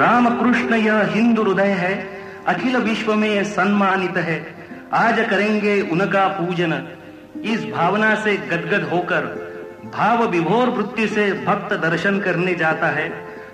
[0.00, 1.94] रामकृष्ण यह हिंदू हृदय है,
[2.46, 4.36] अखिल विश्व में सम्मानित है।
[4.94, 6.72] आज करेंगे उनका पूजन।
[7.44, 9.24] इस भावना से गदगद होकर,
[9.94, 13.08] भाव विभोर वृत्ति से भक्त दर्शन करने जाता है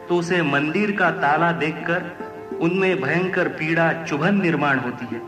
[0.08, 5.20] तो उसे मंदिर का ताला देखकर, उनमें भयंकर पीड़ा, चुभन निर्माण होती है।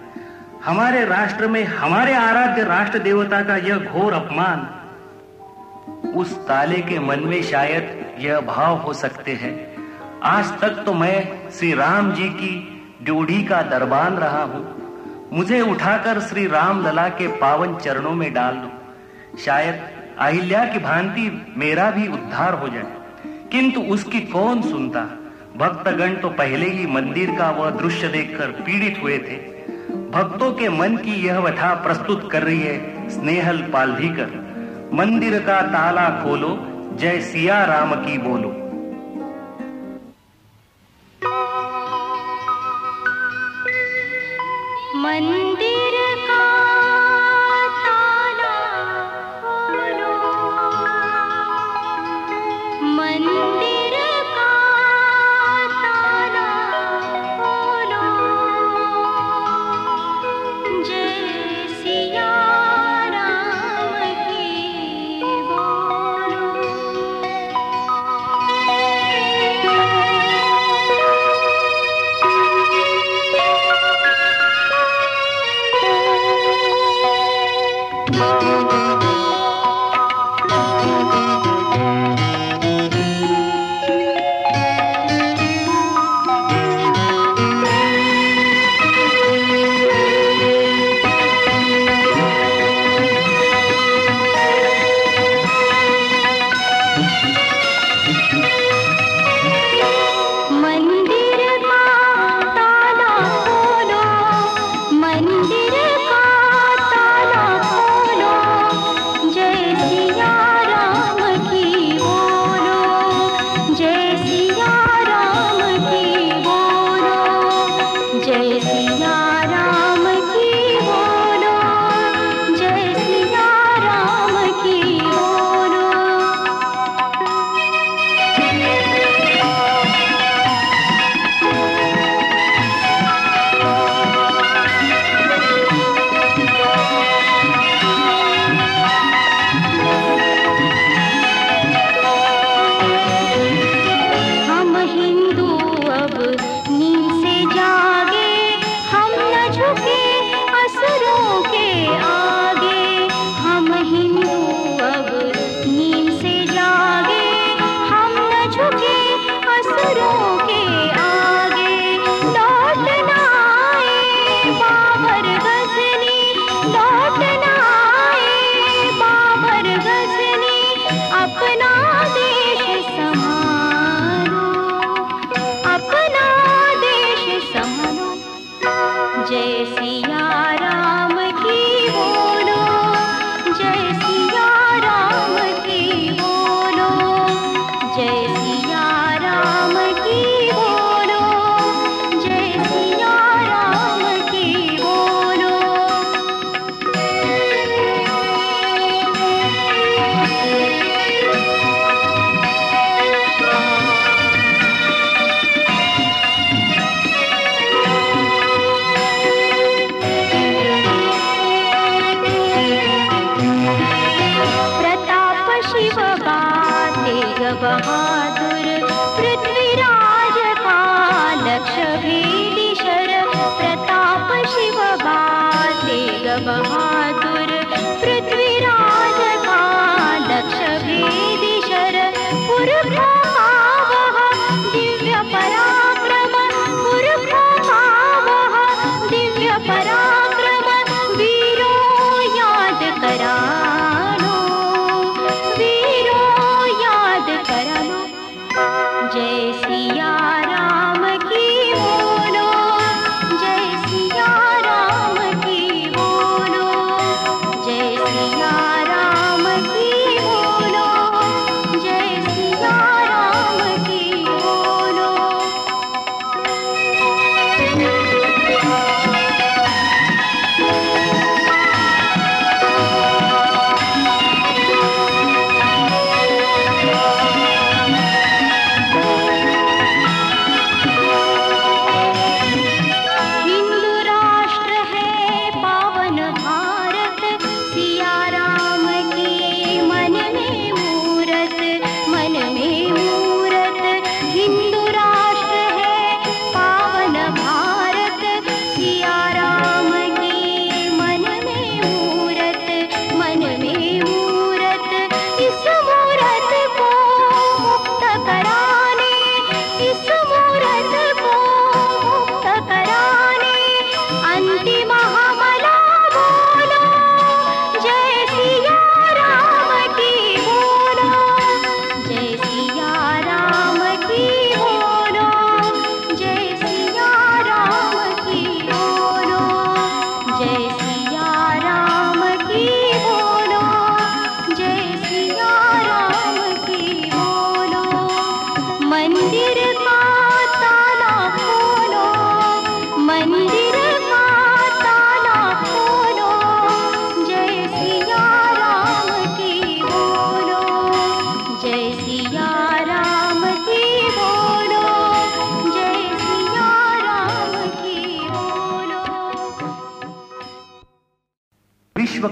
[0.65, 4.69] हमारे राष्ट्र में, हमारे आराध्य राष्ट्र देवता का यह घोर अपमान,
[6.15, 9.76] उस ताले के मन में शायद यह भाव हो सकते हैं।
[10.27, 14.77] आज तक तो मैं श्री राम जी की ड्योढ़ी का दरबान रहा हूँ।
[15.33, 19.81] मुझे उठाकर श्री राम लला के पावन चरणों में डाल दो। शायद
[20.19, 22.87] अहिल्या की भांति मेरा भी उद्धार हो जाए।
[23.53, 25.01] किंतु उसकी कौन सुनता?
[25.57, 29.37] भक्तगण तो पहले ही मंदिर का वह दृश्य देखकर पीड़ित हुए थे।
[30.11, 36.09] भक्तों के मन की यह वठा प्रस्तुत कर रही है स्नेहल पालधीकर मंदिर का ताला
[36.09, 36.59] खोलो,
[36.97, 38.66] जय सिया राम की बोलो।
[45.05, 46.16] मंदिर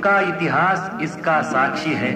[0.04, 2.12] का इतिहास इसका साक्षी है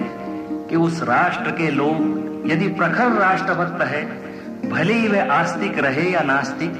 [0.69, 4.03] कि उस राष्ट्र के लोग यदि प्रखर राष्ट्रभक्त है,
[4.69, 6.73] भले ही वे आस्तिक रहे या नास्तिक,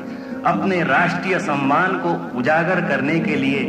[0.45, 3.63] अपने राष्ट्रीय सम्मान को उजागर करने के लिए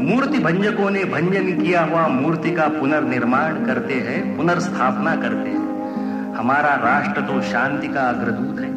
[0.00, 6.74] मूर्ति भंजकों ने भंजन किया हुआ मूर्ति का पुनर्निर्माण करते हैं, पुनर्स्थापना करते हैं। हमारा
[6.84, 8.70] राष्ट्र तो शांति का अग्रदूत है,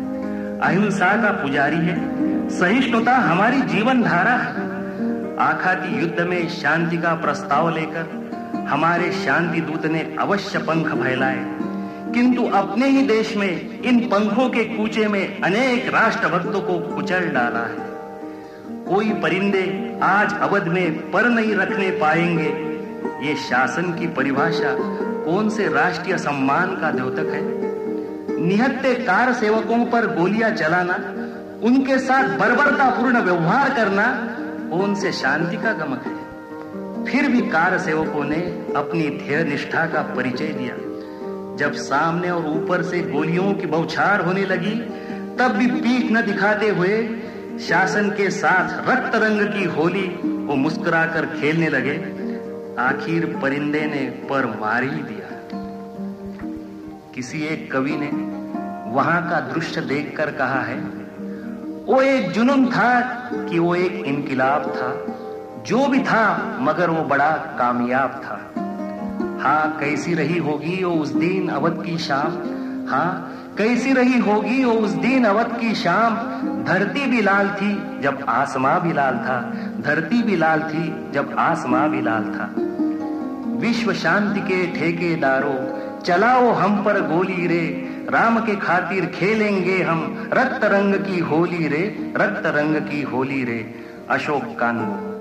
[0.60, 1.98] अहिंसा का पुजारी है,
[2.50, 4.65] सहिष्णुता हमारी जीवन धारा है।
[5.40, 8.26] आखाती युद्ध में शांति का प्रस्ताव लेकर
[8.70, 11.46] हमारे शांति दूत ने अवश्य पंख फैलाए।
[12.14, 17.60] किंतु अपने ही देश में इन पंखों के कूचे में अनेक राष्ट्रभक्तों को कुचल डाला
[17.60, 17.76] है।
[18.86, 22.50] कोई परिंदे आज अवध में पर नहीं रखने पाएँगे।
[23.28, 24.76] ये शासन की परिभाषा
[25.26, 27.42] कौन से राष्ट्रीय सम्मान का द्योतक है?
[28.46, 30.94] निहत्ते कार सेवकों पर गोलियाँ चलाना,
[31.68, 34.32] उनके साथ बर्बरतापूर्ण व्यवहार करना
[34.75, 38.36] कौन से शांति का गमक है। फिर भी कार सेवकों ने
[38.75, 40.75] अपनी ध्येय निष्ठा का परिचय दिया।
[41.56, 44.75] जब सामने और ऊपर से गोलियों की बौछार होने लगी,
[45.39, 47.19] तब भी पीठ न दिखाते हुए
[47.60, 50.07] शासन के साथ रक्त रंग की होली
[50.45, 51.98] वो मुस्कुराकर खेलने लगे।
[52.80, 55.30] आखिर परिंदे ने पर मार ही दिया।
[57.16, 58.10] किसी एक कवि ने
[58.92, 60.95] वहाँ का दृश्य देखकर कहा है
[61.88, 63.02] वो एक जुनून था
[63.50, 65.16] कि वो एक इनकिलाब था।
[65.64, 68.40] जो भी था, मगर वो बड़ा कामयाब था।
[69.44, 72.32] हाँ कैसी रही होगी वो उस दिन अवध की शाम।
[72.92, 76.16] हाँ कैसी रही होगी वो उस दिन अवध की शाम।
[76.64, 81.90] धरती भी लाल थी, जब आसमां भी लाल था। धरती भी लाल थी, जब आसमां
[81.90, 82.56] भी लाल था।
[83.60, 90.63] विश्व शांति के ठेकेदारों, चलाओ हम पर गोली रे। राम के खातिर खेलेंगे हम रक्त
[90.63, 91.84] रंग की होली रे
[92.18, 93.60] रक्त रंग की होली रे।
[94.10, 95.15] अशोक कानू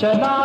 [0.00, 0.37] ठेकेदारों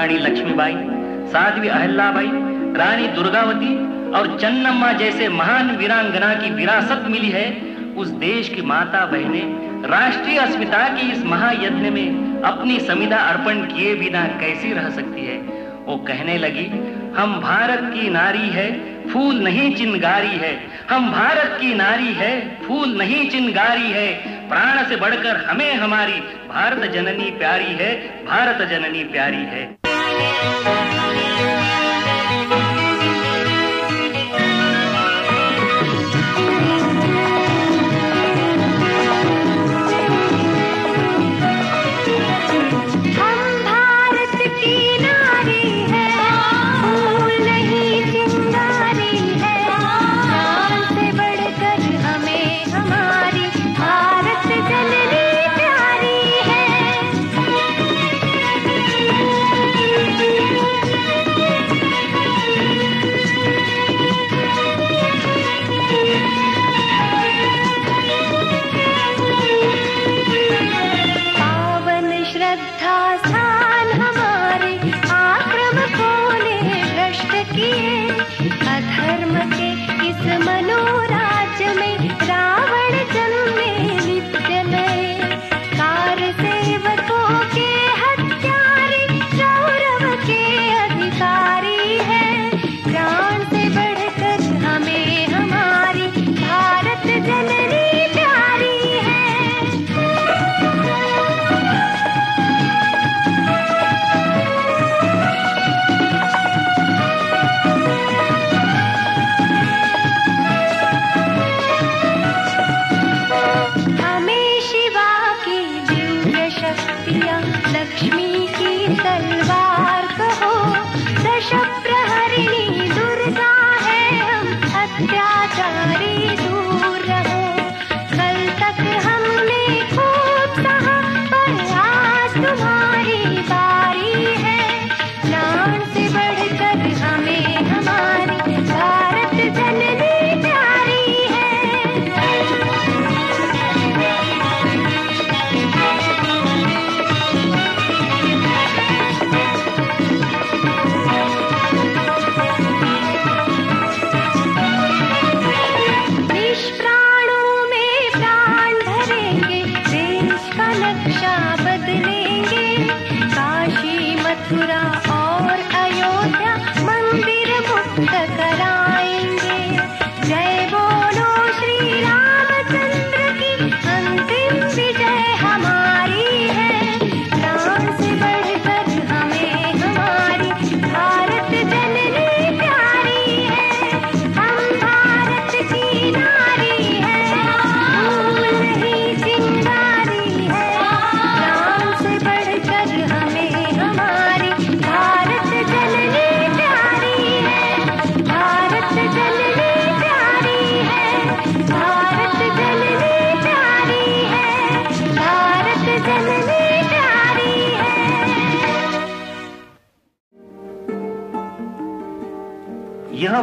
[0.00, 0.74] महारानी लक्ष्मीबाई,
[1.28, 2.28] साध्वी अहिल्याबाई,
[2.74, 3.72] रानी दुर्गावती
[4.10, 7.44] और चन्नम्मा जैसे महान वीरांगना की विरासत मिली है,
[7.96, 13.94] उस देश की माता बहनें, राष्ट्रीय अस्मिता की इस महायज्ञ में अपनी समिधा अर्पण किए
[13.94, 15.36] बिना कैसी रह सकती है?
[15.84, 16.66] वो कहने लगी,
[17.16, 18.68] हम भारत की नारी है,
[19.08, 20.56] फूल नहीं चिनगारी है।
[20.90, 24.12] हम भारत की नारी है, फूल नहीं चिनगारी है।
[24.48, 27.94] प्राण से बढ़कर हमें हमारी भारत जननी प्यारी है,
[28.26, 29.79] भारत जननी प्यारी है।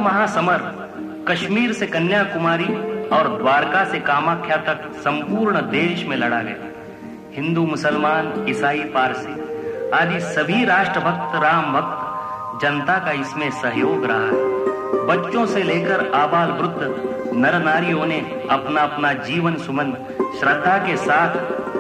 [0.08, 0.60] महासमर,
[1.28, 2.66] कश्मीर से कन्याकुमारी
[3.08, 6.56] और द्वारका से कामाख्या तक संपूर्ण देश में लड़ा गया।
[7.34, 9.34] हिंदू, मुसलमान, ईसाई, पारसी,
[9.90, 14.58] आदि सभी राष्ट्रभक्त, राम भक्त, जनता का इसमें सहयोग रहा है।
[15.08, 16.80] बच्चों से लेकर आबाल वृद्ध,
[17.34, 19.94] नर नारियों ने अपना अपना जीवन सुमन
[20.40, 21.36] श्रद्धा के साथ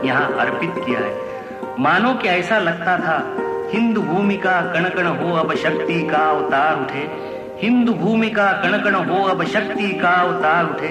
[0.05, 1.17] यहाँ अर्पित किया है।
[1.79, 3.37] मानो कि ऐसा लगता था,
[3.71, 8.93] हिंदू भूमि का कण कण हो, अब शक्ति का अवतार उठे। हिंदू भूमि का कण
[8.95, 10.89] हो, अब शक्ति का अवतार उठे।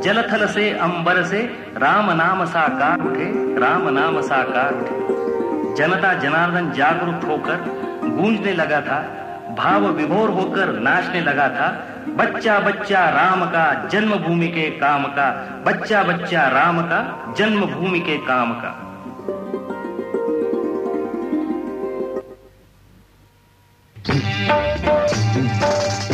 [0.00, 1.38] जलथल से अंबर से
[1.76, 3.26] राम नाम साकार उठे,
[3.60, 7.56] राम नाम साकार उठे। जनता जनार्दन जागरूक होकर
[8.04, 8.98] गूंजने लगा था,
[9.58, 11.68] भाव विभोर होकर नाचने लगा था,
[12.08, 15.30] बच्चा बच्चा राम का जन्मभूमि के काम का,
[15.66, 17.00] बच्चा बच्चा राम का
[17.38, 18.84] जन्मभूमि के काम का।
[25.34, 26.07] बच्चा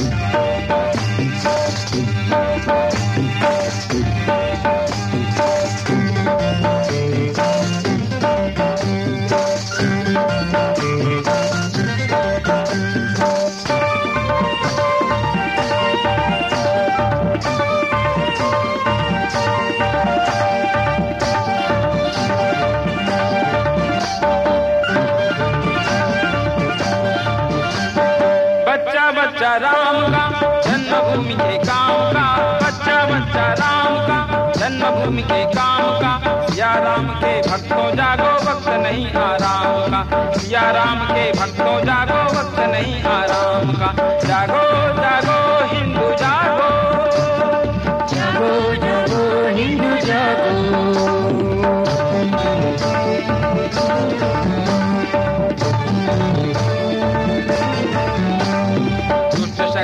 [35.13, 36.13] के काम का
[36.57, 42.59] या राम के भक्तों जागो वक्त नहीं आराम का। या राम के भक्तों जागो वक्त
[42.59, 44.63] नहीं आराम का। जागो
[45.03, 45.34] जागो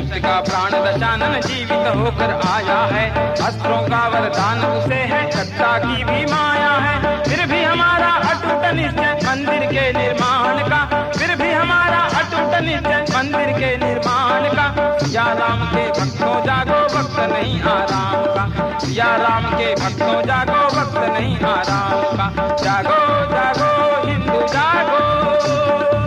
[0.00, 6.04] दुष्ट का प्राण दशानन जीवित होकर आया है। अस्त्रों का वरदान उसे है सत्ता की
[6.04, 11.98] भी माया है। फिर भी हमारा अटूट निश्चय मंदिर के निर्माण का। फिर भी हमारा
[11.98, 18.78] अटूट निश्चय मंदिर के निर्माण का। या राम के भक्तों जागो, भक्त नहीं आराम का।
[18.88, 22.98] या राम के भक्तों जागो, भक्त नहीं आराम का। जागो
[23.34, 25.99] जागो, हिंदू जागो।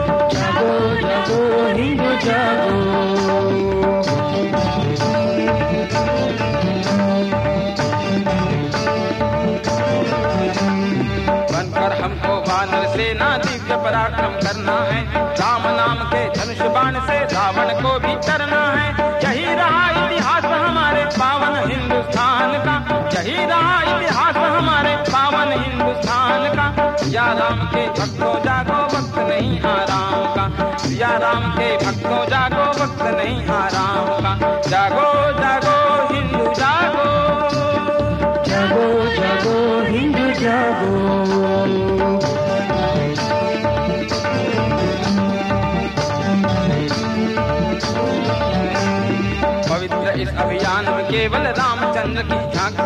[0.64, 1.40] जागो जागो
[1.78, 2.72] हिंदू जागो
[11.54, 15.02] बनकर हमको वानर सेना दिव्य पराक्रम करना है।
[15.34, 18.88] राम नाम के धनुष बाण से रावण को भी करना है।
[19.24, 22.76] यही रहा इतिहास हमारे पावन हिंदुस्तान का।
[23.10, 26.68] यही रहा इतिहास हमारे पावन हिंदुस्तान का।
[27.10, 28.93] या राम के भक्तों जागो।
[31.18, 34.34] राम के भक्तों जागो वक्त नहीं आराम का।
[34.68, 35.08] जागो
[35.40, 35.76] जागो
[36.14, 37.08] हिंदू जागो।
[38.48, 39.56] जागो जागो
[39.88, 40.92] हिंदू जागो।
[49.70, 52.83] पवित्र इस अभियान में केवल रामचंद्र की झांकी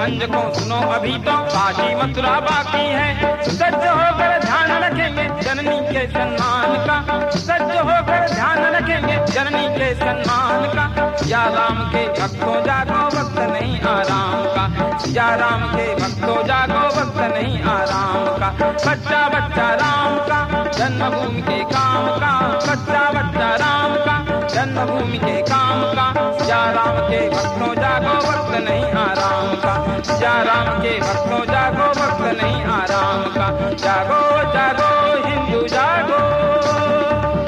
[0.00, 6.06] भंज को सुनो अभी तो काशी मथुरा बाकी है। सज्ज होकर ध्यान रखेंगे जननी के
[6.06, 13.04] सम्मान का। सज्ज होकर ध्यान रखेंगे जननी के सम्मान का। या राम के भक्तों जागो,
[13.18, 18.50] वक्त नहीं आराम का। या राम के भक्तों जागो, वक्त नहीं आराम का।
[18.90, 24.19] बच्चा बच्चा राम का, जन्मभूमि के काम का। बच्चा बच्चा राम का
[24.54, 30.82] जन्मभूमि के काम का। जा राम के भक्तों जागो, वक्त नहीं आराम का। जा राम
[30.82, 36.18] के भक्तों जागो, वक्त नहीं आराम का। जागो जागो, हिंदू जागो।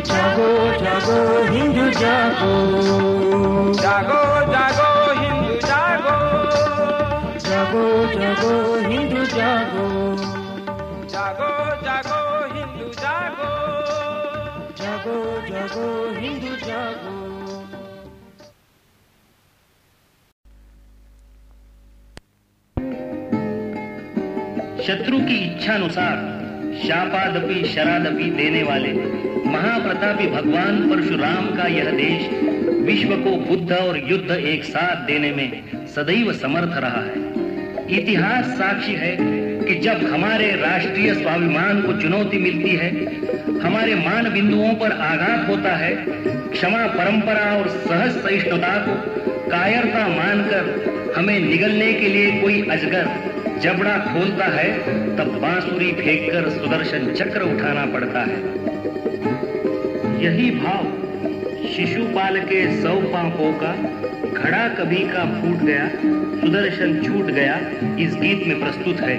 [0.02, 3.11] जागो जागो, हिंदू जागो।
[25.32, 26.16] शत्रु की इच्छानुसार
[26.82, 28.92] शापादपि, शरादपि देने वाले
[29.50, 32.28] महाप्रतापी भगवान परशुराम का यह देश
[32.86, 37.16] विश्व को बुद्ध और युद्ध एक साथ देने में सदैव समर्थ रहा है।
[37.98, 39.16] इतिहास साक्षी है
[39.64, 42.90] कि जब हमारे राष्ट्रीय स्वाभिमान को चुनौती मिलती है,
[43.60, 45.94] हमारे मान बिंदुओं पर आघात होता है,
[46.50, 48.94] क्षमा परंपरा और सहज सहिष्णुता को
[49.50, 54.70] कायरता मानकर हमें निगलने के लिए कोई अजगर जबड़ा खोलता है,
[55.16, 58.38] तब बांसुरी फेंककर सुदर्शन चक्र उठाना पड़ता है।
[60.24, 60.84] यही भाव
[61.68, 63.72] शिशुपाल के सौ पापों का,
[64.32, 65.88] घड़ा कभी का फूट गया,
[66.40, 67.56] सुदर्शन छूट गया,
[67.98, 69.18] इस गीत में प्रस्तुत है।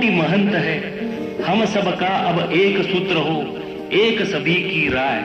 [0.00, 0.76] कोटि महंत है।
[1.42, 3.40] हम सब का अब एक सूत्र हो,
[3.92, 5.20] एक सभी की राय।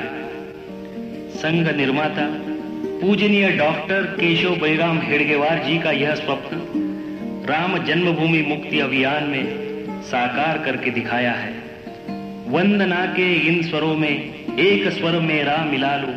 [1.36, 2.26] संघ निर्माता,
[3.00, 6.60] पूजनीय डॉक्टर केशव बैराम हेड़गेवार जी का यह स्वप्न,
[7.50, 11.54] राम जन्मभूमि मुक्ति अभियान में साकार करके दिखाया है।
[12.50, 16.14] वंदना के इन स्वरों में, एक स्वर में राम मिला लो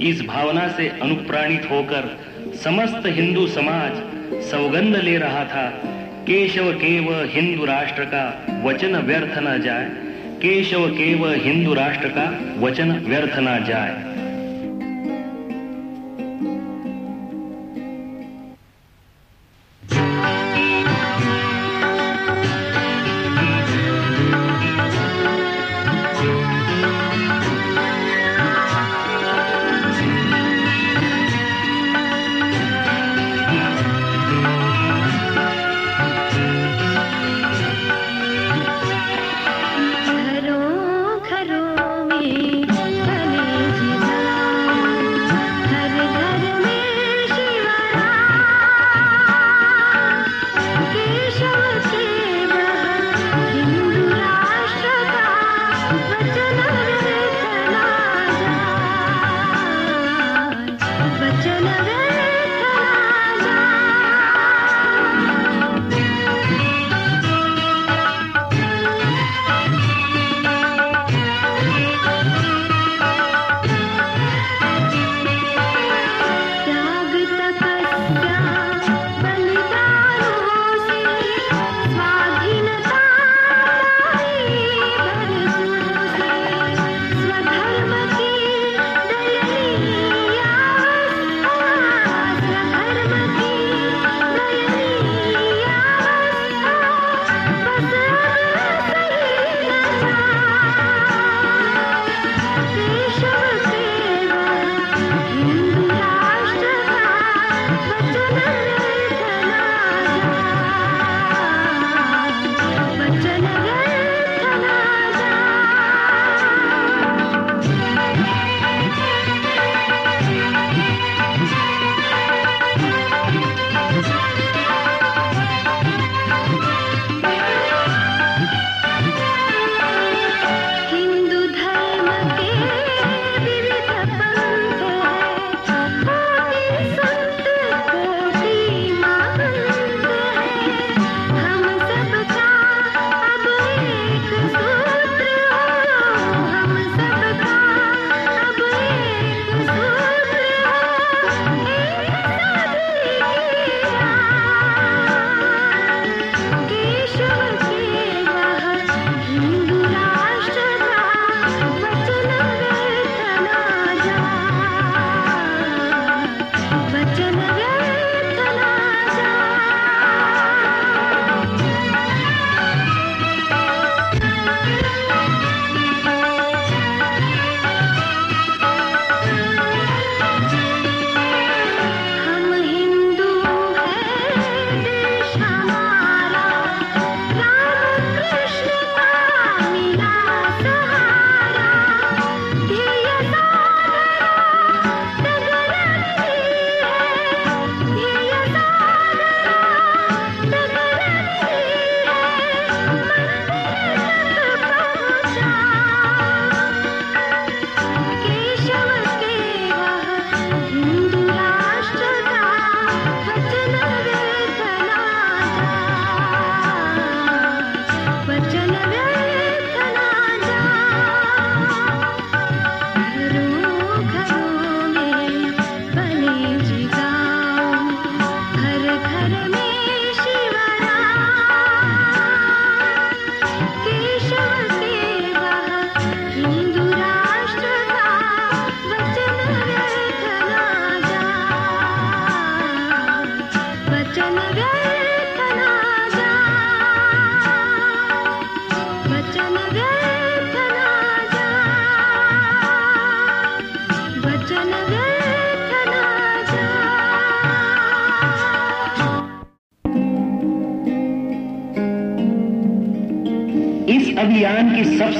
[0.00, 2.16] इस भावना से अनुप्राणित होकर
[2.64, 5.70] समस्त हिंदू समाज सौगंध ले रहा था
[6.26, 8.22] केशव केव हिंदू राष्ट्र का
[8.64, 9.84] वचन व्यर्थ न जाए
[10.42, 12.26] केशव केव हिंदू राष्ट्र का
[12.58, 14.09] वचन व्यर्थ न जाए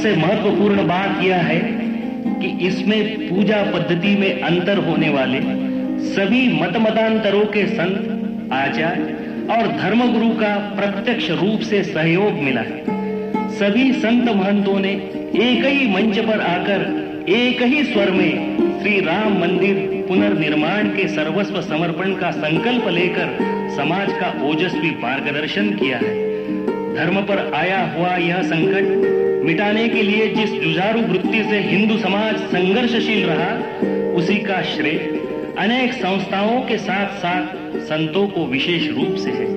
[0.00, 1.58] सबसे महत्वपूर्ण बात यह है
[2.34, 5.40] कि इसमें पूजा पद्धति में अंतर होने वाले
[6.04, 9.02] सभी मत मतांतरों के संत आचार्य
[9.50, 12.80] और धर्मगुरु का प्रत्यक्ष रूप से सहयोग मिला है।
[13.50, 14.92] सभी संत महंतों ने
[15.40, 16.88] एक ही मंच पर आकर,
[17.28, 23.38] एक ही स्वर में श्री राम मंदिर पुनर्निर्माण के सर्वस्व समर्पण का संकल्प लेकर
[23.76, 26.18] समाज का ओजस्वी मार्गदर्शन किया है।
[26.94, 32.36] धर्म पर आया हुआ यह संकट मिटाने के लिए जिस जुझारू वृत्ति से हिंदू समाज
[32.46, 33.52] संघर्षशील रहा,
[34.12, 34.98] उसी का श्रेय
[35.58, 39.48] अनेक संस्थाओं के साथ साथ संतों को विशेष रूप से है।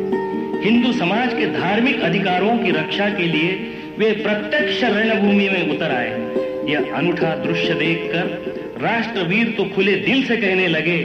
[0.63, 3.51] हिंदू समाज के धार्मिक अधिकारों की रक्षा के लिए
[3.97, 10.37] वे प्रत्यक्ष रणभूमि में उतर आए। यह अनूठा दृश्य देखकर राष्ट्रवीर तो खुले दिल से
[10.37, 10.97] कहने लगे,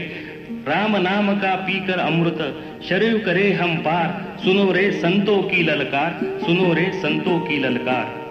[0.69, 2.39] राम नाम का पीकर अमृत
[2.89, 8.28] शरीर करे हम पार, सुनो रे संतों की ललकार, सुनो रे संतों की ललकार।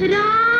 [0.00, 0.51] राम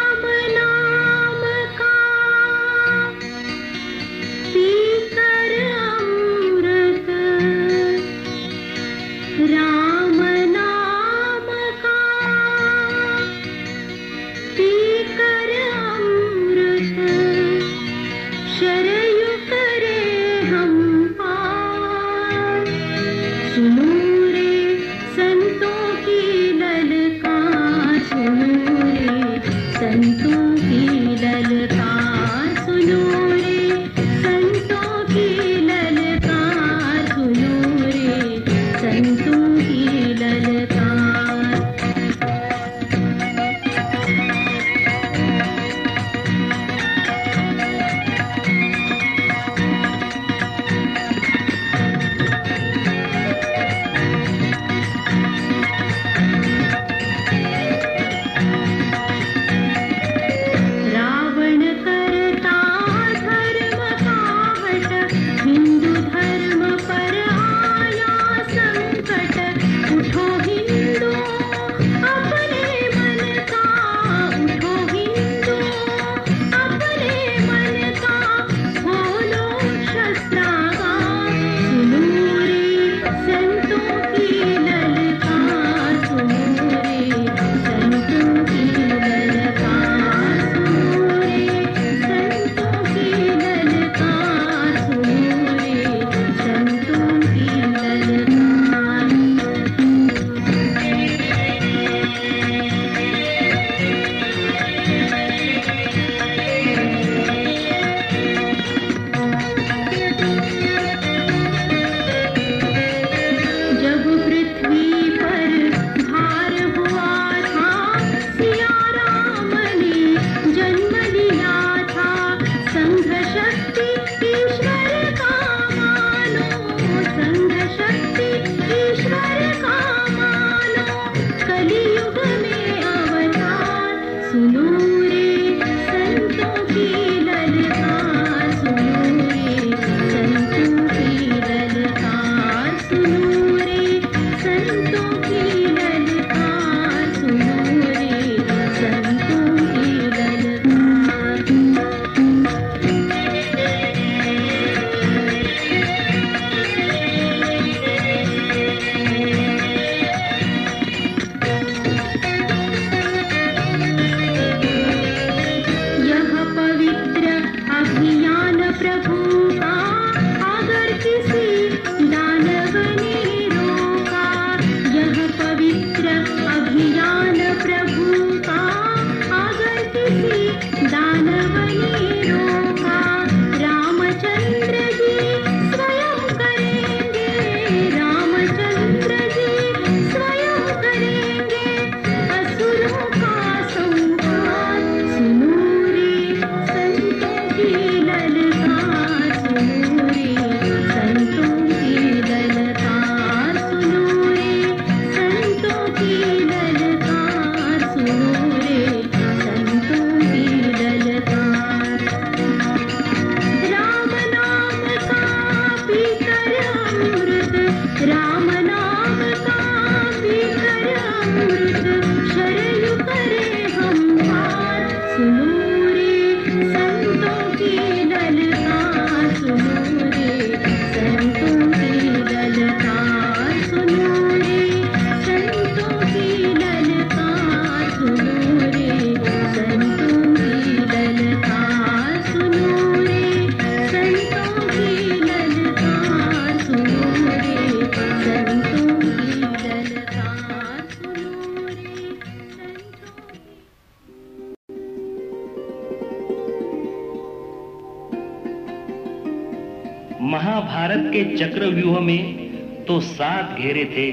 [263.62, 264.10] घेरे थे।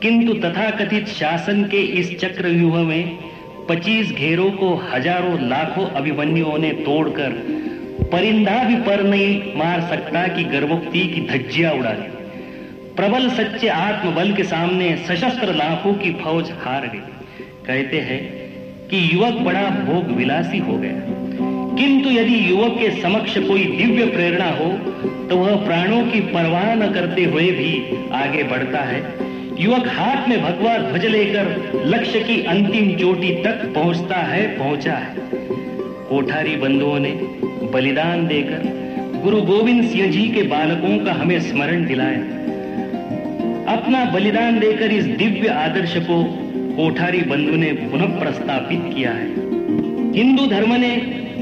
[0.00, 3.18] किंतु तथाकथित शासन के इस चक्रव्यूह में
[3.68, 7.30] पच्चीस घेरों को हज़ारों लाखों अभिमन्युओं ने तोड़कर
[8.12, 12.12] परिंदा भी पर नहीं मार सकता कि गर्भोक्ति की धज्जियाँ उड़ा दी।
[12.96, 16.98] प्रबल सच्चे आत्मबल के सामने सशस्त्र लाखों की फौज हार गई।
[17.66, 18.20] कहते हैं
[18.88, 21.22] कि युवक बड़ा भोग विलासी हो गया।
[21.76, 24.68] किंतु यदि युवक के समक्ष कोई दिव्य प्रेरणा हो
[25.34, 27.70] तो वह प्राणों की परवाह न करते हुए भी
[28.12, 28.98] आगे बढ़ता है।
[29.60, 35.14] युवक हाथ में भगवा ध्वज लेकर लक्ष्य की अंतिम चोटी तक पहुँचता है, पहुँचा है।
[36.08, 37.10] कोठारी बंधुओं ने
[37.72, 38.62] बलिदान देकर
[39.24, 42.20] गुरु गोविंद सिंह जी के बालकों का हमें स्मरण दिलाया।
[43.74, 46.22] अपना बलिदान देकर इस दिव्य आदर्श को
[46.76, 49.28] कोठारी बंधु ने पुनः प्रस्तापित किया है।
[50.14, 50.94] हिंदू धर्म ने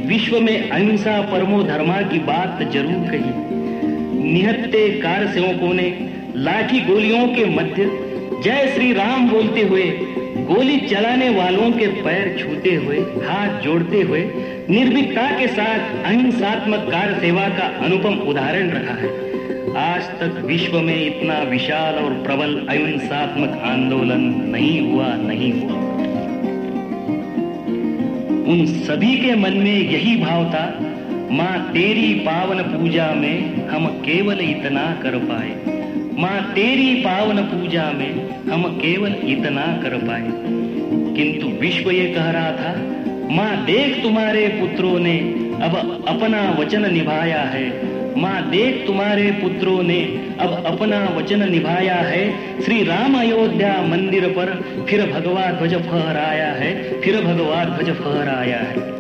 [0.07, 3.61] विश्व में अहिंसा परमो धर्मा की बात ज़रूर कही।
[4.33, 7.91] निहत्ते कार सेवकों ने लाठी गोलियों के मध्य,
[8.45, 9.83] जय श्री राम बोलते हुए,
[10.45, 14.21] गोली चलाने वालों के पैर छूते हुए, हाथ जोड़ते हुए,
[14.71, 19.11] निर्भीकता के साथ अहिंसात्मक कार्य सेवा का अनुपम उदाहरण रखा है।
[19.77, 25.73] आज तक विश्व में इतना विशाल और प्रबल अहिंसात्मक आंदोलन नहीं हुआ नहीं हुआ।
[28.53, 30.92] उन सभी के मन में यही भाव था
[31.33, 35.51] माँ तेरी पावन पूजा में हम केवल इतना कर पाए।
[36.19, 40.31] माँ तेरी पावन पूजा में हम केवल इतना कर पाए।
[41.17, 42.77] किंतु विश्व ये कह रहा था,
[43.31, 45.19] माँ, देख तुम्हारे पुत्रों ने
[45.63, 47.87] अब अपना वचन निभाया है।
[48.21, 50.01] माँ, देख तुम्हारे पुत्रों ने
[50.41, 57.01] अब अपना वचन निभाया है। श्री राम अयोध्या मंदिर पर फिर भगवा ध्वज फहराया है,
[57.01, 58.92] फिर भगवा ध्वज फहराया है।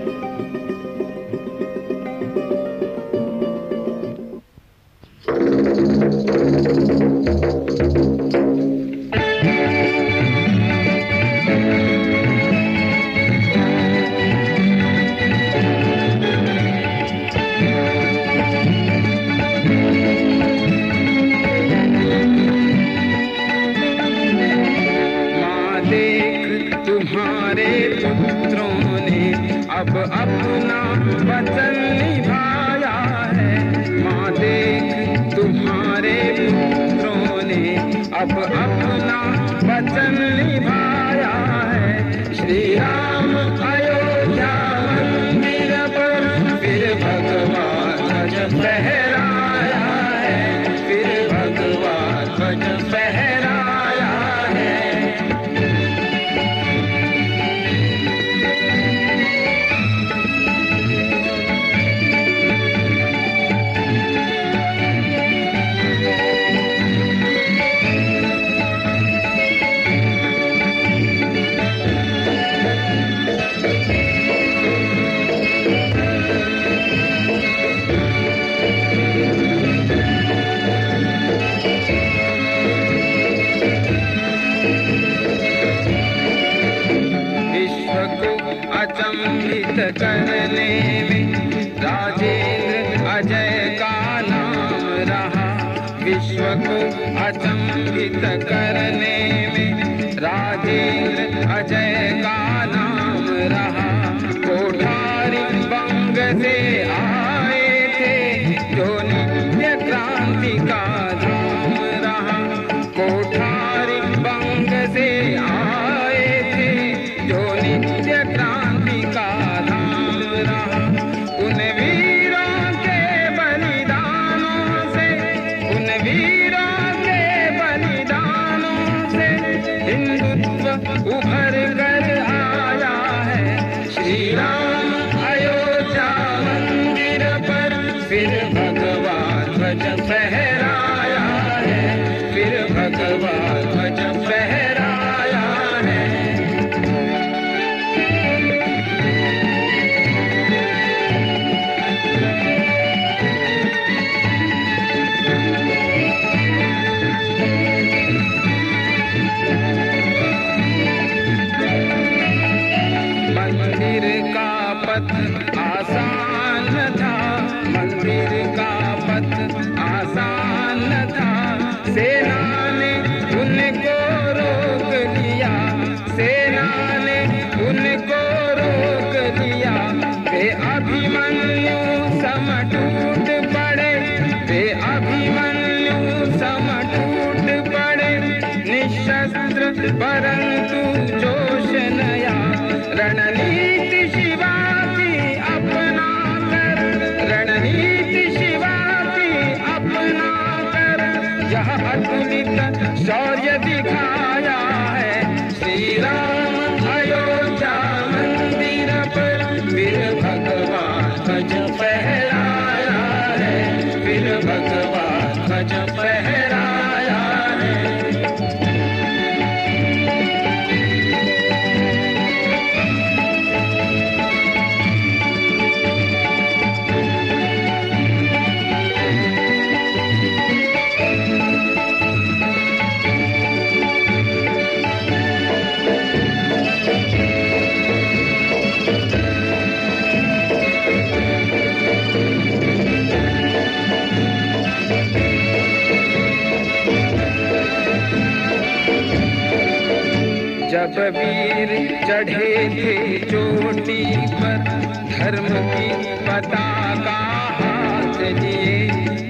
[253.33, 254.65] चोटी पर
[255.11, 255.87] धर्म की
[256.25, 257.15] पताका
[257.59, 258.75] हाथ लिए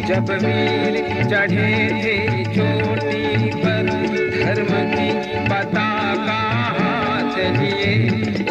[0.08, 0.96] जब वीर
[1.30, 1.68] चढ़े
[2.02, 3.90] थे चोटी पर
[4.34, 5.08] धर्म की
[5.46, 6.40] पताका
[6.78, 7.94] हाथ लिए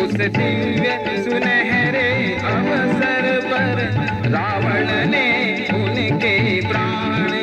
[0.03, 2.07] उस दिव्य सुनहरे
[2.53, 3.83] अवसर पर
[4.31, 5.27] रावण ने
[5.73, 6.35] उनके
[6.67, 7.40] प्राण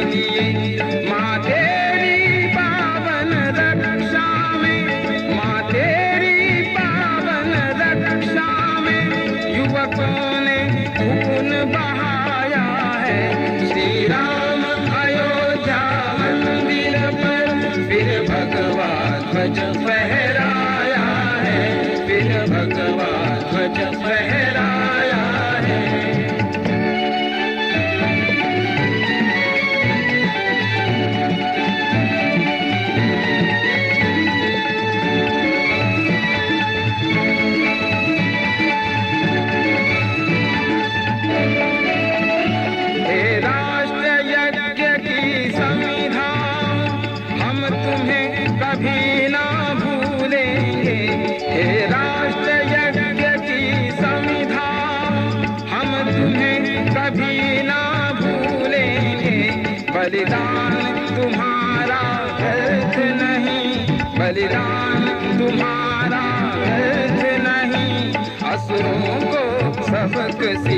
[70.39, 70.78] सबक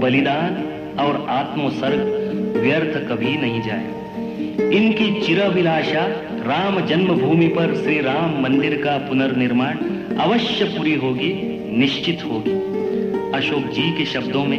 [0.00, 0.56] बलिदान
[1.00, 2.00] और आत्मोसर्ग
[2.56, 3.98] व्यर्थ कभी नहीं जाए।
[4.76, 6.06] इनकी चिरभिलाषा
[6.46, 9.78] राम जन्मभूमि पर श्री राम मंदिर का पुनर्निर्माण
[10.16, 11.32] अवश्य पूरी होगी,
[11.78, 12.52] निश्चित होगी।
[13.34, 14.58] अशोक जी के शब्दों में,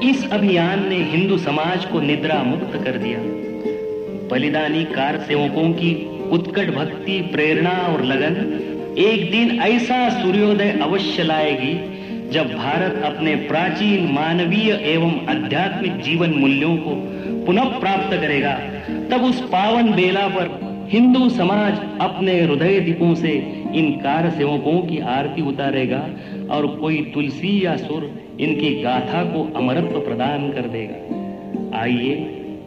[0.00, 3.18] इस अभियान ने हिंदू समाज को निद्रा मुक्त कर दिया।
[4.28, 5.94] बलिदानी कार सेवकों की
[6.30, 11.91] उत्कट भक्ति, प्रेरणा और लगन एक दिन ऐसा सूर्योदय अवश्य लाएगी
[12.32, 16.94] जब भारत अपने प्राचीन मानवीय एवं आध्यात्मिक जीवन मूल्यों को
[17.46, 18.52] पुनः प्राप्त करेगा,
[19.10, 20.60] तब उस पावन बेला पर
[20.92, 23.32] हिंदू समाज अपने हृदय दीपों से
[23.74, 26.00] इन कार सेवकों की आरती उतारेगा
[26.50, 28.10] और कोई तुलसी या सुर
[28.40, 32.14] इनकी गाथा को अमरत्व प्रदान कर देगा। आइए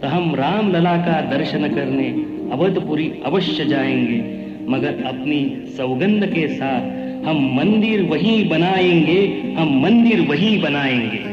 [0.02, 2.08] तो हम राम लला का दर्शन करने
[2.52, 4.20] अवधपुरी अवश्य जाएँगे,
[4.70, 5.42] मगर अपनी
[5.78, 9.22] सौगंध के साथ हम मंदिर वही बनाएँगे
[9.58, 11.25] हम मंदिर वही बनाएँगे।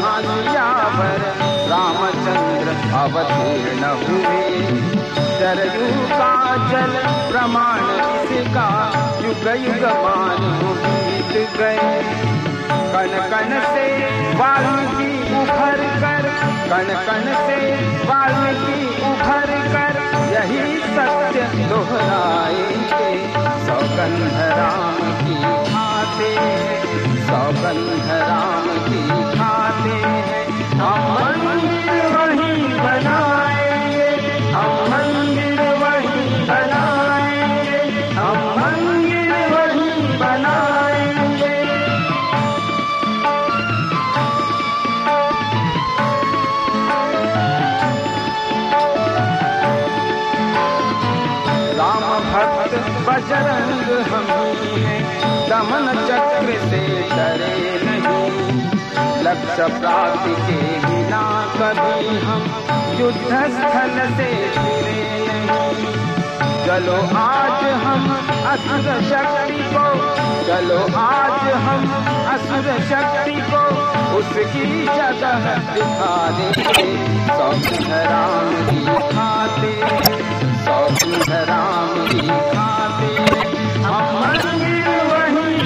[0.00, 1.22] सियावर
[1.70, 4.40] रामचंद्र अवतीर्ण हुए।
[5.38, 6.32] सरयू का
[6.70, 6.92] जल,
[7.30, 7.80] प्रमाण
[8.36, 8.68] इसका
[9.24, 10.40] युग युग मान
[10.78, 12.02] बीत गए।
[12.92, 13.86] कण कण से
[14.34, 16.28] वाल्मीकि उभर कर,
[16.70, 17.60] कण कण से
[18.04, 20.00] वाल्मीकि उभर कर,
[20.32, 23.10] यही सत्य दोहराएँगे।
[23.66, 25.69] सौगंध राम की
[26.10, 26.80] खाते हैं।
[28.20, 34.08] राम की खाते हैं। हम मंदिर वहीं बनाएँगे।
[34.52, 41.54] हम मंदिर वहीं बनाएँगे। हम मंदिर वहीं बनाएँगे।
[51.76, 52.74] राम भक्त
[53.08, 54.26] बजरंग हम
[54.58, 55.19] ही।
[55.60, 58.28] दमन चक्र से डरे नहीं।
[59.24, 61.24] लक्ष्य प्राप्ति के बिना
[61.56, 62.46] कभी हम
[63.00, 65.90] युद्ध स्थल से फिरे नहीं।
[66.64, 68.08] चलो आज हम
[68.52, 69.84] असुर शक्ति को,
[70.48, 71.86] चलो आज हम
[72.34, 73.62] असुर शक्ति को
[74.18, 75.44] उसकी जगह
[75.74, 76.14] दिखा
[77.36, 79.74] सौगंध राम की खाते
[80.64, 83.12] सौगंध राम की खाते
[83.84, 84.79] हम मंदिर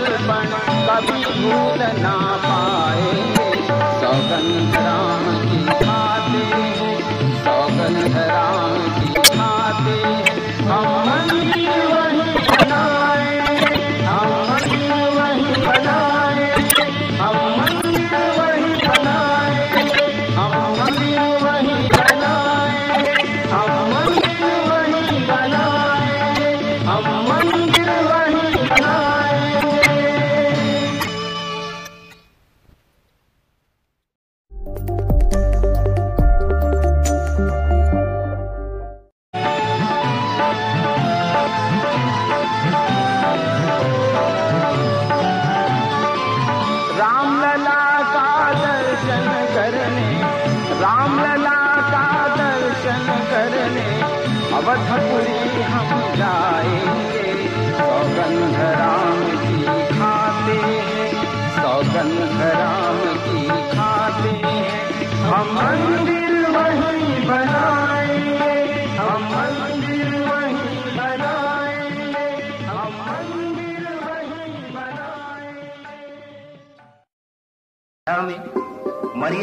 [0.00, 3.12] कभी भूल ना पाए।
[4.00, 4.76] सौगंध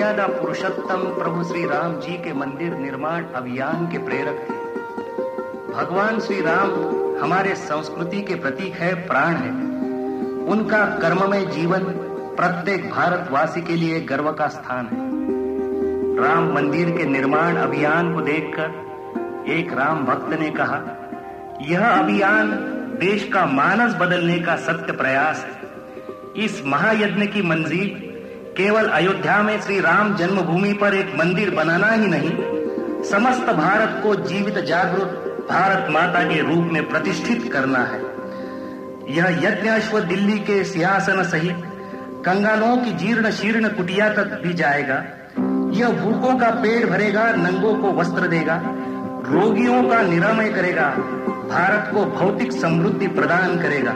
[0.05, 6.41] मर्यादा पुरुषोत्तम प्रभु श्री राम जी के मंदिर निर्माण अभियान के प्रेरक थे। भगवान श्री
[6.41, 6.71] राम
[7.23, 9.49] हमारे संस्कृति के प्रतीक है, प्राण है।
[10.45, 11.79] उनका कर्ममय जीवन
[12.37, 15.09] प्रत्येक भारतवासी के लिए गर्व का स्थान है।
[16.23, 20.81] राम मंदिर के निर्माण अभियान को देखकर एक राम भक्त ने कहा,
[21.61, 22.51] यह अभियान
[22.99, 28.04] देश का मानस बदलने का सत्य प्रयास है। इस महायज्ञ की मंजिल
[28.57, 32.29] केवल अयोध्या में श्री राम जन्मभूमि पर एक मंदिर बनाना ही नहीं,
[33.03, 37.99] समस्त भारत को जीवित जागरूक भारत माता के रूप में प्रतिष्ठित करना है।
[39.09, 41.63] यह यज्ञ अश्व दिल्ली के सिंहासन सहित
[42.25, 45.03] कंगालों की जीर्ण शीर्ण कुटिया तक भी जाएगा।
[45.73, 48.61] यह भूखों का पेट भरेगा, नंगों को वस्त्र देगा,
[49.27, 50.89] रोगियों का निरामय करेगा,
[51.49, 53.91] भारत को भौतिक समृद्धि प्रदान करेगा।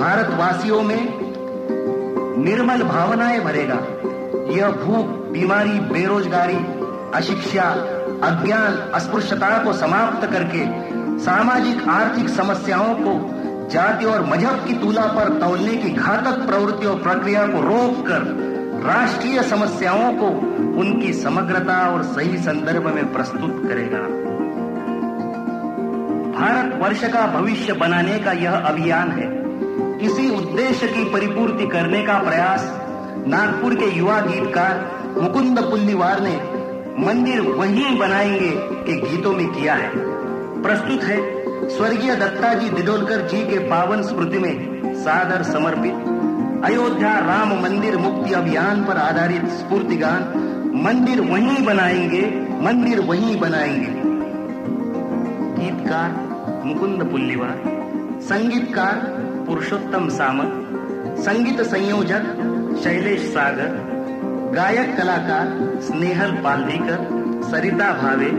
[0.00, 1.23] भारतवासियों में
[2.38, 3.74] निर्मल भावनाएँ भरेगा।
[4.54, 6.56] यह भूख, बीमारी, बेरोजगारी,
[7.14, 7.62] अशिक्षा,
[8.22, 10.64] अज्ञान, अस्पृश्यता को समाप्त करके
[11.24, 17.02] सामाजिक, आर्थिक समस्याओं को जाति और मज़हब की तुला पर तौलने की घातक प्रवृत्ति और
[17.02, 18.44] प्रक्रिया को रोककर
[18.84, 20.26] राष्ट्रीय समस्याओं को
[20.80, 23.98] उनकी समग्रता और सही संदर्भ में प्रस्तुत करेगा।
[26.38, 29.43] भारत वर्ष का भविष्य बनाने का यह अभियान है।
[30.04, 32.64] इसी उद्देश्य की परिपूर्ति करने का प्रयास
[33.28, 34.90] नागपुर के युवा गीतकार
[35.22, 36.36] मुकुंद पुल्लीवार ने
[37.06, 39.90] मंदिर वहीं बनाएँगे के गीतों में किया है।
[40.62, 45.94] प्रस्तुत है स्वर्गीय दत्ताजी दिडोलकर जी के पावन स्मृति में सादर समर्पित।
[46.64, 50.20] अयोध्या राम मंदिर मुक्ति अभियान पर आधारित स्फूर्ति गान
[50.84, 52.22] मंदिर वहीं बनाएँगे,
[52.62, 53.92] मंदिर वहीं बनाएँगे।
[55.58, 56.10] गीतकार
[56.64, 57.62] मुकुंद पुल्लीवार,
[58.20, 60.68] संगीतकार पुरुषोत्तम सामंत,
[61.18, 62.22] संगीत संयोजक
[62.82, 63.94] शैलेश सागर,
[64.54, 66.98] गायक कलाकार स्नेहल पालदीकर
[67.50, 68.30] सरिता भावे,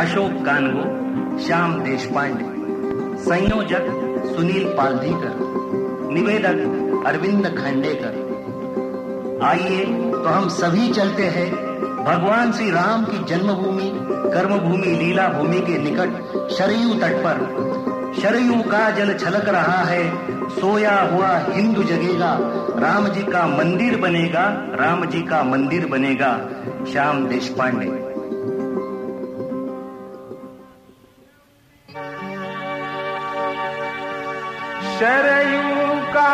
[0.00, 2.44] अशोक कानगो, श्याम देशपांडे।
[3.22, 3.84] संयोजक
[4.36, 5.36] सुनील पालधीकर
[6.12, 6.58] निवेदक
[7.06, 8.22] अरविंद खंडेकर।
[9.44, 11.52] आइए तो हम सभी चलते हैं
[12.04, 13.92] भगवान श्री राम की जन्मभूमि,
[14.34, 16.10] कर्मभूमि लीला भूमि के निकट
[16.50, 17.71] शरयू तट पर।
[18.20, 20.02] शरयू का जल छलक रहा है।
[20.60, 22.36] सोया हुआ हिंदू जगेगा।
[22.78, 24.44] राम जी का मंदिर बनेगा।
[24.80, 26.32] राम जी का मंदिर बनेगा।
[26.92, 27.86] श्याम देश पांडे
[34.92, 36.32] शरयू का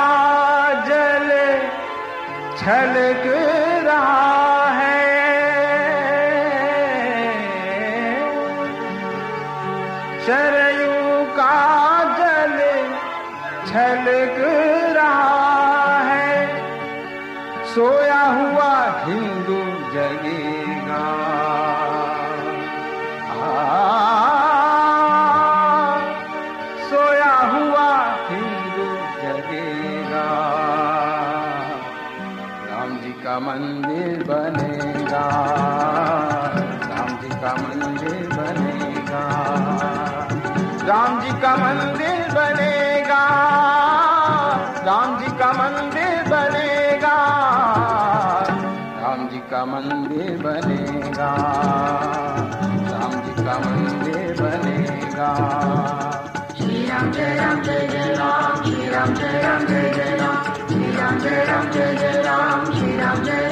[0.84, 1.28] जल
[2.58, 3.22] छलक
[3.86, 4.47] रहा
[17.78, 19.58] सोया हुआ हिंदू
[19.92, 21.02] जगेगा।
[26.88, 27.96] सोया हुआ
[28.30, 28.86] हिंदू
[29.22, 30.24] जगेगा।
[32.70, 35.24] राम जी का मंदिर बनेगा।
[36.90, 39.22] राम जी का मंदिर बनेगा।
[40.84, 43.24] राम जी का मंदिर बनेगा।
[44.78, 45.17] राम
[49.58, 51.28] का मंदिर बनेगा।
[52.90, 55.30] राम जी का मंदिर बनेगा।
[56.58, 60.96] श्री राम जय राम जय जय राम, श्री राम जय राम जय जय राम, श्री
[60.96, 63.47] राम जय राम जय जय राम, श्री राम जय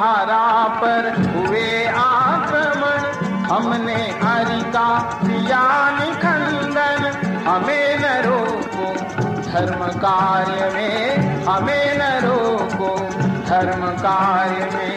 [0.00, 0.44] धारा
[0.74, 3.00] पर हुए आक्रमण,
[3.48, 4.86] हमने हरि का
[5.24, 7.02] किया निखंडन
[7.46, 8.86] हमें न रोको
[9.42, 12.90] धर्म कार्य में, हमें न रोको
[13.44, 14.94] धर्म कार्य में।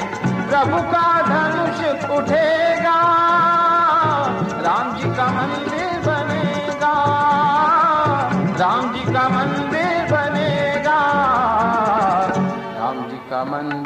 [0.47, 1.79] प्रभु का धनुष
[2.17, 2.97] उठेगा,
[4.63, 6.95] राम जी का मंदिर बनेगा,
[8.61, 10.99] राम जी का मंदिर बनेगा,
[12.79, 13.82] राम जी का मंदिर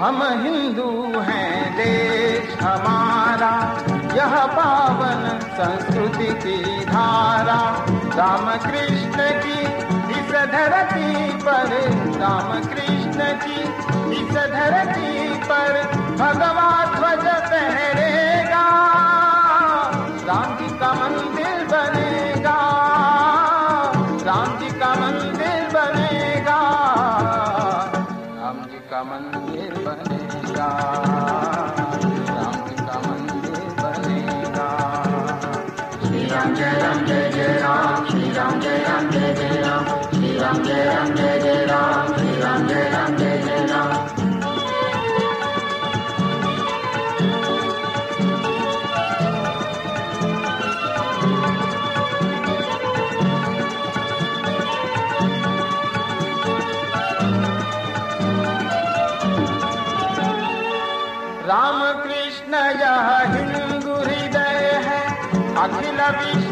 [0.00, 3.52] हम हिंदू हैं देश हमारा
[4.16, 5.22] यह पावन
[5.58, 7.60] संस्कृति की धारा।
[8.16, 9.37] राम कृष्ण
[10.46, 11.10] धरती
[11.44, 11.70] पर
[12.20, 13.60] राम कृष्ण जी,
[14.18, 15.72] इस धरती पर
[16.18, 18.66] भगवा ध्वज फहरेगा।
[20.28, 22.58] राम जी का मंदिर बनेगा
[24.26, 26.58] राम जी का मंदिर बनेगा
[28.36, 30.68] राम जी का मंदिर बनेगा
[32.30, 34.68] राम जी का मंदिर बनेगा।
[36.06, 39.57] श्री राम जय राम जय जय राम, श्री राम जय राम जय जय।
[40.48, 43.90] राम श्री राम जय राम जय जय राम श्री राम जय राम जय जय राम
[61.48, 65.00] राम कृष्ण, यह हिंदू हृदय है।
[65.62, 66.47] अखिल विश्व